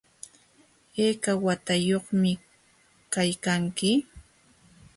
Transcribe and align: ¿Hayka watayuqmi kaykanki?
¿Hayka 0.95 1.31
watayuqmi 1.45 2.31
kaykanki? 3.13 3.89